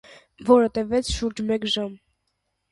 Որը 0.47 0.71
տևեց 0.77 1.13
շուրջ 1.19 1.45
մեկ 1.53 1.71
ժամ։ 1.77 1.95